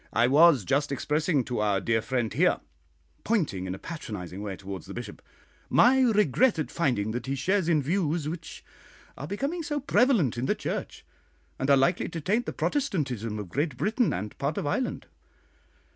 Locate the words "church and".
10.55-11.69